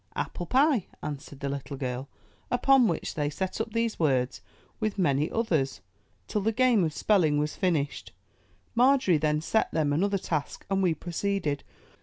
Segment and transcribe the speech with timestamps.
[0.07, 2.09] '* ''Apple pie," answered the little girl;
[2.49, 4.41] upon which they set up these words
[4.79, 5.81] with many others,
[6.27, 8.11] till the game of spelling was finished.
[8.73, 11.63] Margery then set them an other task, and we proceeded.